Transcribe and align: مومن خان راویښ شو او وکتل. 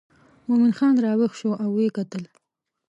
مومن 0.47 0.71
خان 0.77 0.93
راویښ 1.03 1.33
شو 1.39 1.51
او 1.63 1.69
وکتل. 1.77 2.23